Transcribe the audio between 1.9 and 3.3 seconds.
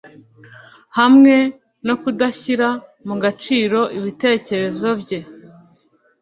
kudashyira mu